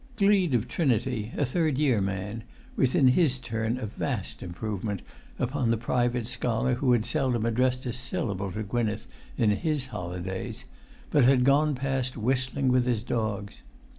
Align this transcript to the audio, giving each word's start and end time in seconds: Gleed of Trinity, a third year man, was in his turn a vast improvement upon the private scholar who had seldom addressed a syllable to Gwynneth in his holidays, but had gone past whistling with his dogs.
Gleed 0.17 0.55
of 0.55 0.67
Trinity, 0.67 1.31
a 1.37 1.45
third 1.45 1.77
year 1.77 2.01
man, 2.01 2.43
was 2.75 2.95
in 2.95 3.09
his 3.09 3.37
turn 3.37 3.77
a 3.77 3.85
vast 3.85 4.41
improvement 4.41 5.03
upon 5.37 5.69
the 5.69 5.77
private 5.77 6.25
scholar 6.25 6.73
who 6.73 6.91
had 6.93 7.05
seldom 7.05 7.45
addressed 7.45 7.85
a 7.85 7.93
syllable 7.93 8.51
to 8.53 8.63
Gwynneth 8.63 9.05
in 9.37 9.51
his 9.51 9.85
holidays, 9.93 10.65
but 11.11 11.25
had 11.25 11.43
gone 11.43 11.75
past 11.75 12.17
whistling 12.17 12.69
with 12.69 12.87
his 12.87 13.03
dogs. 13.03 13.61